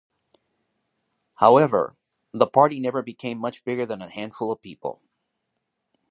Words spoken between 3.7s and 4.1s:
than a